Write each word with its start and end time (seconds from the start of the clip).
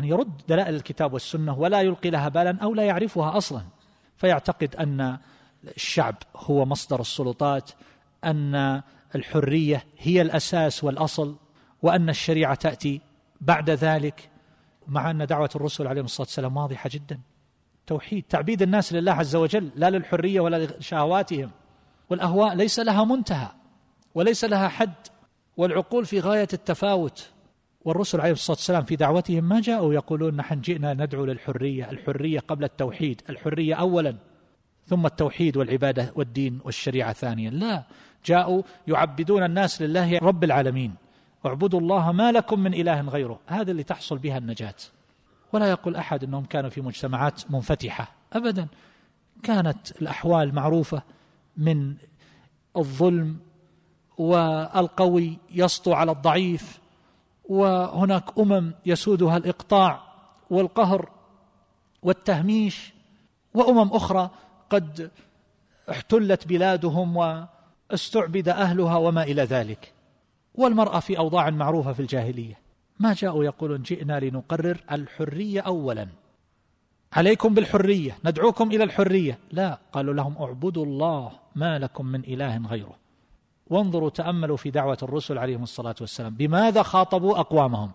يعني 0.00 0.12
يرد 0.12 0.42
دلائل 0.48 0.74
الكتاب 0.74 1.12
والسنة 1.12 1.58
ولا 1.58 1.80
يلقي 1.80 2.10
لها 2.10 2.28
بالا 2.28 2.58
أو 2.62 2.74
لا 2.74 2.82
يعرفها 2.82 3.36
أصلا. 3.36 3.62
فيعتقد 4.16 4.76
أن 4.76 5.18
الشعب 5.76 6.14
هو 6.36 6.64
مصدر 6.64 7.00
السلطات 7.00 7.70
أن 8.24 8.82
الحرية 9.14 9.84
هي 9.98 10.22
الأساس 10.22 10.84
والأصل 10.84 11.36
وأن 11.82 12.08
الشريعة 12.08 12.54
تأتي 12.54 13.00
بعد 13.40 13.70
ذلك 13.70 14.30
مع 14.88 15.10
أن 15.10 15.26
دعوة 15.26 15.50
الرسل 15.56 15.86
عليهم 15.86 16.04
الصلاة 16.04 16.26
والسلام 16.26 16.56
واضحة 16.56 16.90
جدا. 16.92 17.20
توحيد 17.86 18.24
تعبيد 18.28 18.62
الناس 18.62 18.92
لله 18.92 19.12
عز 19.12 19.36
وجل 19.36 19.70
لا 19.76 19.90
للحرية 19.90 20.40
ولا 20.40 20.66
لشهواتهم. 20.66 21.50
والأهواء 22.10 22.54
ليس 22.54 22.78
لها 22.78 23.04
منتهى 23.04 23.48
وليس 24.14 24.44
لها 24.44 24.68
حد. 24.68 24.94
والعقول 25.56 26.06
في 26.06 26.20
غاية 26.20 26.48
التفاوت. 26.52 27.30
والرسل 27.84 28.20
عليه 28.20 28.32
الصلاة 28.32 28.56
والسلام 28.56 28.82
في 28.82 28.96
دعوتهم 28.96 29.44
ما 29.44 29.60
جاءوا 29.60 29.94
يقولون 29.94 30.36
نحن 30.36 30.60
جئنا 30.60 30.94
ندعو 30.94 31.24
للحرية 31.24 31.90
الحرية 31.90 32.40
قبل 32.40 32.64
التوحيد 32.64 33.22
الحرية 33.30 33.74
أولا 33.74 34.16
ثم 34.86 35.06
التوحيد 35.06 35.56
والعبادة 35.56 36.12
والدين 36.16 36.60
والشريعة 36.64 37.12
ثانيا. 37.12 37.50
لا 37.50 37.82
جاءوا 38.24 38.62
يعبدون 38.88 39.42
الناس 39.42 39.82
لله 39.82 40.18
رب 40.18 40.44
العالمين. 40.44 40.94
اعبدوا 41.46 41.80
الله 41.80 42.12
ما 42.12 42.32
لكم 42.32 42.60
من 42.60 42.74
إله 42.74 43.00
غيره. 43.00 43.40
هذا 43.46 43.70
اللي 43.70 43.82
تحصل 43.82 44.18
بها 44.18 44.38
النجاة. 44.38 44.74
ولا 45.52 45.70
يقول 45.70 45.96
أحد 45.96 46.24
أنهم 46.24 46.44
كانوا 46.44 46.70
في 46.70 46.80
مجتمعات 46.80 47.50
منفتحة. 47.50 48.12
أبدا. 48.32 48.66
كانت 49.42 50.02
الأحوال 50.02 50.54
معروفة 50.54 51.02
من 51.56 51.94
الظلم 52.76 53.38
والقوي 54.18 55.38
يسطو 55.50 55.92
على 55.92 56.12
الضعيف 56.12 56.80
وهناك 57.50 58.38
أمم 58.38 58.74
يسودها 58.86 59.36
الإقطاع 59.36 60.02
والقهر 60.50 61.10
والتهميش 62.02 62.92
وأمم 63.54 63.92
أخرى 63.92 64.30
قد 64.70 65.10
احتلت 65.90 66.46
بلادهم 66.46 67.16
واستعبد 67.16 68.48
أهلها 68.48 68.96
وما 68.96 69.22
إلى 69.22 69.42
ذلك. 69.42 69.92
والمرأة 70.54 71.00
في 71.00 71.18
أوضاع 71.18 71.50
معروفة 71.50 71.92
في 71.92 72.00
الجاهلية. 72.00 72.58
ما 72.98 73.14
جاءوا 73.14 73.44
يقولون 73.44 73.82
جئنا 73.82 74.20
لنقرر 74.20 74.80
الحرية 74.92 75.60
اولا. 75.60 76.08
عليكم 77.12 77.54
بالحرية 77.54 78.18
ندعوكم 78.24 78.70
إلى 78.70 78.84
الحرية. 78.84 79.38
لا 79.52 79.78
قالوا 79.92 80.14
لهم 80.14 80.36
اعبدوا 80.36 80.84
الله 80.84 81.32
ما 81.54 81.78
لكم 81.78 82.06
من 82.06 82.20
إله 82.20 82.58
غيره. 82.66 82.96
وانظروا 83.70 84.10
تأملوا 84.10 84.56
في 84.56 84.70
دعوة 84.70 84.98
الرسل 85.02 85.38
عليهم 85.38 85.62
الصلاة 85.62 85.94
والسلام. 86.00 86.34
بماذا 86.34 86.82
خاطبوا 86.82 87.40
أقوامهم؟ 87.40 87.90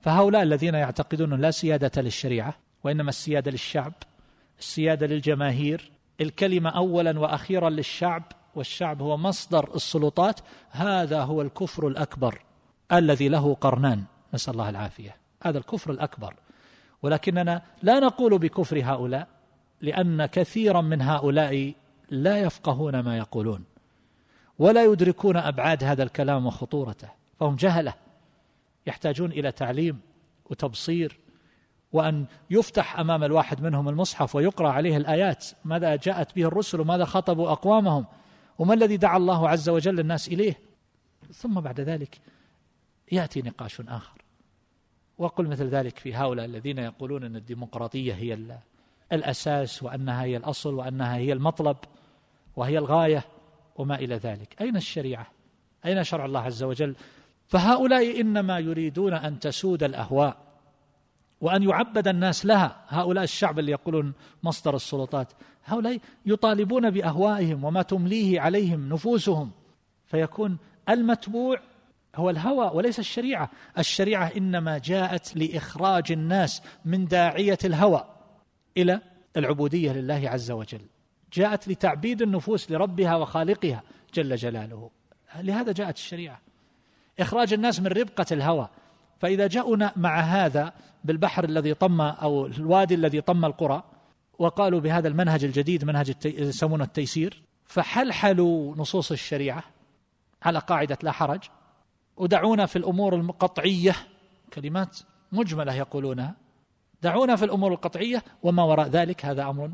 فهؤلاء 0.00 0.42
الذين 0.42 0.74
يعتقدون 0.74 1.40
لا 1.40 1.50
سيادة 1.50 2.02
للشريعة 2.02 2.54
وإنما 2.84 3.08
السيادة 3.08 3.50
للشعب 3.50 3.92
السيادة 4.58 5.06
للجماهير. 5.06 5.90
الكلمة 6.20 6.70
اولا 6.70 7.18
وأخيرا 7.18 7.70
للشعب 7.70 8.22
والشعب 8.54 9.02
هو 9.02 9.16
مصدر 9.16 9.74
السلطات 9.74 10.40
هذا 10.70 11.22
هو 11.22 11.42
الكفر 11.42 11.88
الأكبر 11.88 12.42
الذي 12.92 13.28
له 13.28 13.54
قرنان. 13.54 14.04
نسأل 14.34 14.52
الله 14.52 14.68
العافية. 14.68 15.16
هذا 15.42 15.58
الكفر 15.58 15.90
الأكبر. 15.90 16.34
ولكننا 17.02 17.62
لا 17.82 18.00
نقول 18.00 18.38
بكفر 18.38 18.80
هؤلاء 18.84 19.28
لأن 19.80 20.26
كثيرا 20.26 20.80
من 20.80 21.02
هؤلاء 21.02 21.74
لا 22.10 22.38
يفقهون 22.38 23.00
ما 23.00 23.18
يقولون. 23.18 23.64
ولا 24.58 24.84
يدركون 24.84 25.36
أبعاد 25.36 25.84
هذا 25.84 26.02
الكلام 26.02 26.46
وخطورته 26.46 27.08
فهم 27.40 27.56
جهلة 27.56 27.94
يحتاجون 28.86 29.32
إلى 29.32 29.52
تعليم 29.52 30.00
وتبصير 30.50 31.18
وأن 31.92 32.26
يفتح 32.50 32.98
أمام 32.98 33.24
الواحد 33.24 33.62
منهم 33.62 33.88
المصحف 33.88 34.34
ويقرأ 34.34 34.68
عليه 34.68 34.96
الآيات 34.96 35.46
ماذا 35.64 35.96
جاءت 35.96 36.36
به 36.36 36.44
الرسل 36.44 36.80
وماذا 36.80 37.04
خطبوا 37.04 37.52
أقوامهم 37.52 38.06
وما 38.58 38.74
الذي 38.74 38.96
دعا 38.96 39.16
الله 39.16 39.48
عز 39.48 39.68
وجل 39.68 40.00
الناس 40.00 40.28
إليه. 40.28 40.60
ثم 41.32 41.60
بعد 41.60 41.80
ذلك 41.80 42.20
يأتي 43.12 43.42
نقاش 43.42 43.80
آخر. 43.80 44.22
وقل 45.18 45.46
مثل 45.48 45.64
ذلك 45.64 45.98
في 45.98 46.14
هؤلاء 46.14 46.46
الذين 46.46 46.78
يقولون 46.78 47.24
أن 47.24 47.36
الديمقراطية 47.36 48.14
هي 48.14 48.58
الأساس 49.12 49.82
وأنها 49.82 50.22
هي 50.22 50.36
الأصل 50.36 50.74
وأنها 50.74 51.16
هي 51.16 51.32
المطلب 51.32 51.76
وهي 52.56 52.78
الغاية. 52.78 53.24
وما 53.78 53.94
إلى 53.94 54.14
ذلك. 54.14 54.56
أين 54.60 54.76
الشريعة؟ 54.76 55.26
أين 55.86 56.04
شرع 56.04 56.24
الله 56.24 56.40
عز 56.40 56.62
وجل؟ 56.62 56.96
فهؤلاء 57.46 58.20
إنما 58.20 58.58
يريدون 58.58 59.14
أن 59.14 59.38
تسود 59.38 59.82
الأهواء 59.82 60.36
وأن 61.40 61.62
يعبد 61.62 62.08
الناس 62.08 62.46
لها. 62.46 62.84
هؤلاء 62.88 63.24
الشعب 63.24 63.58
اللي 63.58 63.72
يقولون 63.72 64.12
مصدر 64.42 64.76
السلطات 64.76 65.32
هؤلاء 65.64 65.98
يطالبون 66.26 66.90
بأهوائهم 66.90 67.64
وما 67.64 67.82
تمليه 67.82 68.40
عليهم 68.40 68.88
نفوسهم. 68.88 69.50
فيكون 70.06 70.58
المتبوع 70.88 71.60
هو 72.16 72.30
الهوى 72.30 72.70
وليس 72.74 72.98
الشريعة. 72.98 73.50
الشريعة 73.78 74.32
إنما 74.36 74.78
جاءت 74.78 75.36
لإخراج 75.36 76.12
الناس 76.12 76.62
من 76.84 77.06
داعية 77.06 77.58
الهوى 77.64 78.04
إلى 78.76 79.00
العبودية 79.36 79.92
لله 79.92 80.22
عز 80.24 80.50
وجل. 80.50 80.80
جاءت 81.36 81.68
لتعبيد 81.68 82.22
النفوس 82.22 82.70
لربها 82.70 83.16
وخالقها 83.16 83.82
جل 84.14 84.36
جلاله. 84.36 84.90
لهذا 85.38 85.72
جاءت 85.72 85.96
الشريعة. 85.96 86.40
إخراج 87.20 87.52
الناس 87.52 87.80
من 87.80 87.86
ربقة 87.86 88.26
الهوى. 88.32 88.68
فإذا 89.18 89.46
جاءنا 89.46 89.92
مع 89.96 90.20
هذا 90.20 90.72
بالبحر 91.04 91.44
الذي 91.44 91.74
طم 91.74 92.00
أو 92.00 92.46
الوادي 92.46 92.94
الذي 92.94 93.20
طم 93.20 93.44
القرى 93.44 93.82
وقالوا 94.38 94.80
بهذا 94.80 95.08
المنهج 95.08 95.44
الجديد 95.44 95.84
منهج 95.84 96.14
يسمونه 96.24 96.84
التيسير 96.84 97.42
فحلحلوا 97.64 98.76
نصوص 98.76 99.12
الشريعة 99.12 99.64
على 100.42 100.58
قاعدة 100.58 100.98
لا 101.02 101.12
حرج. 101.12 101.40
ودعونا 102.16 102.66
في 102.66 102.76
الأمور 102.76 103.16
القطعية 103.16 103.96
كلمات 104.52 104.98
مجملة 105.32 105.74
يقولونها. 105.74 106.34
دعونا 107.02 107.36
في 107.36 107.44
الأمور 107.44 107.72
القطعية 107.72 108.22
وما 108.42 108.62
وراء 108.62 108.88
ذلك 108.88 109.24
هذا 109.24 109.44
أمر 109.44 109.70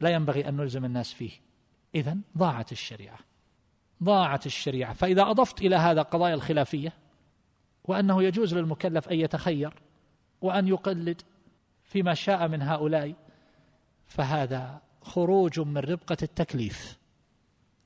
لا 0.00 0.10
ينبغي 0.10 0.48
أن 0.48 0.56
نلزم 0.56 0.84
الناس 0.84 1.12
فيه. 1.12 1.30
إذا 1.94 2.16
ضاعت 2.38 2.72
الشريعة. 2.72 3.18
ضاعت 4.02 4.46
الشريعة. 4.46 4.92
فإذا 4.92 5.22
أضفت 5.22 5.60
إلى 5.60 5.76
هذا 5.76 6.02
قضايا 6.02 6.34
الخلافية 6.34 6.92
وأنه 7.84 8.22
يجوز 8.22 8.54
للمكلف 8.54 9.08
أن 9.08 9.16
يتخير 9.16 9.74
وأن 10.40 10.68
يقلد 10.68 11.22
فيما 11.82 12.14
شاء 12.14 12.48
من 12.48 12.62
هؤلاء 12.62 13.14
فهذا 14.06 14.80
خروج 15.02 15.60
من 15.60 15.78
ربقة 15.78 16.16
التكليف. 16.22 16.98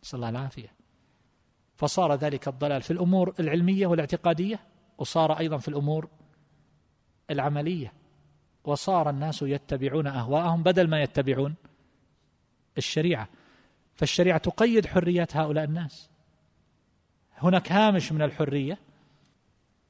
نسأل 0.02 0.16
الله 0.16 0.28
العافية. 0.28 0.72
فصار 1.76 2.14
ذلك 2.14 2.48
الضلال 2.48 2.82
في 2.82 2.90
الأمور 2.90 3.34
العلمية 3.40 3.86
والاعتقادية 3.86 4.60
وصار 4.98 5.38
أيضا 5.38 5.58
في 5.58 5.68
الأمور 5.68 6.08
العملية. 7.30 7.92
وصار 8.64 9.10
الناس 9.10 9.42
يتبعون 9.42 10.06
أهواءهم 10.06 10.62
بدل 10.62 10.88
ما 10.88 11.02
يتبعون 11.02 11.54
الشريعة. 12.78 13.28
فالشريعة 13.94 14.38
تقيد 14.38 14.86
حريات 14.86 15.36
هؤلاء 15.36 15.64
الناس. 15.64 16.10
هناك 17.38 17.72
هامش 17.72 18.12
من 18.12 18.22
الحرية 18.22 18.78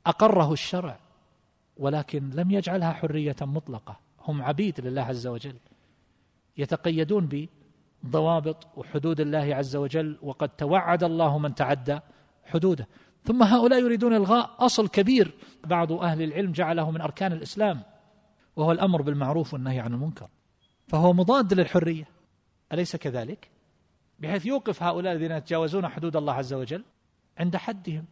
أقره 0.06 0.52
الشرع 0.52 0.98
ولكن 1.76 2.30
لم 2.30 2.50
يجعلها 2.50 2.92
حرية 2.92 3.36
مطلقة. 3.40 3.96
هم 4.20 4.42
عبيد 4.42 4.80
لله 4.80 5.02
عز 5.02 5.26
وجل 5.26 5.56
يتقيدون 6.56 7.48
بضوابط 8.02 8.66
وحدود 8.76 9.20
الله 9.20 9.54
عز 9.54 9.76
وجل 9.76 10.18
وقد 10.22 10.48
توعد 10.48 11.04
الله 11.04 11.38
من 11.38 11.54
تعدى 11.54 11.98
حدوده. 12.44 12.86
ثم 13.24 13.42
هؤلاء 13.42 13.80
يريدون 13.80 14.14
إلغاء 14.14 14.56
أصل 14.58 14.88
كبير. 14.88 15.34
بعض 15.64 15.92
أهل 15.92 16.22
العلم 16.22 16.52
جعله 16.52 16.90
من 16.90 17.00
أركان 17.00 17.32
الإسلام 17.32 17.82
وهو 18.56 18.72
الأمر 18.72 19.02
بالمعروف 19.02 19.54
والنهي 19.54 19.80
عن 19.80 19.94
المنكر. 19.94 20.28
فهو 20.88 21.12
مضاد 21.12 21.54
للحرية. 21.54 22.11
أليس 22.72 22.96
كذلك؟ 22.96 23.50
بحيث 24.18 24.46
يوقف 24.46 24.82
هؤلاء 24.82 25.12
الذين 25.12 25.30
يتجاوزون 25.30 25.88
حدود 25.88 26.16
الله 26.16 26.32
عز 26.32 26.52
وجل 26.52 26.84
عند 27.38 27.56
حدهم 27.56 28.04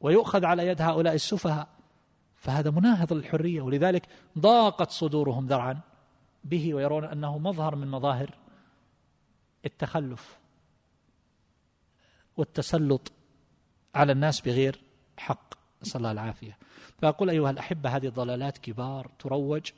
ويؤخذ 0.00 0.44
على 0.44 0.66
يد 0.66 0.82
هؤلاء 0.82 1.14
السفهاء. 1.14 1.68
فهذا 2.36 2.70
مناهض 2.70 3.12
للحرية 3.12 3.60
ولذلك 3.60 4.06
ضاقت 4.38 4.90
صدورهم 4.90 5.46
ذرعا 5.46 5.80
به 6.44 6.74
ويرون 6.74 7.04
أنه 7.04 7.38
مظهر 7.38 7.76
من 7.76 7.88
مظاهر 7.88 8.30
التخلف 9.64 10.38
والتسلط 12.36 13.12
على 13.94 14.12
الناس 14.12 14.40
بغير 14.40 14.80
حق. 15.16 15.54
نسأل 15.82 15.96
الله 15.96 16.12
العافية. 16.12 16.58
فأقول 16.98 17.30
أيها 17.30 17.50
الأحبة 17.50 17.96
هذه 17.96 18.08
ضلالات 18.08 18.58
كبار 18.58 19.10
تروج 19.18 19.70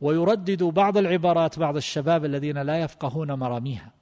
ويردد 0.00 0.62
بعض 0.62 0.96
العبارات 0.96 1.58
بعض 1.58 1.76
الشباب 1.76 2.24
الذين 2.24 2.58
لا 2.58 2.80
يفقهون 2.80 3.32
مراميها. 3.32 3.97